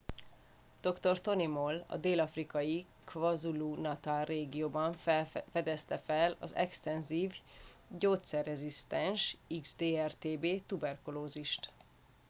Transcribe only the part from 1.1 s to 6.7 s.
tony moll a dél-afrikai kwazulu-natal régióban fedezte fel az